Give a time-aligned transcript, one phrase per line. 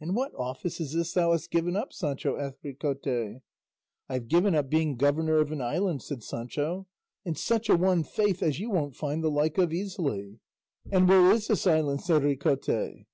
[0.00, 3.42] "And what office is this thou hast given up, Sancho?" asked Ricote.
[4.08, 6.86] "I have given up being governor of an island," said Sancho,
[7.26, 10.38] "and such a one, faith, as you won't find the like of easily."
[10.90, 13.04] "And where is this island?" said Ricote.